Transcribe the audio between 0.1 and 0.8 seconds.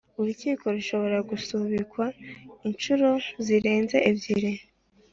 Urukiko